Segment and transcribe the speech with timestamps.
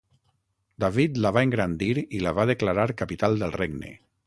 [0.83, 3.97] David la va engrandir i la va declarar capital del regne.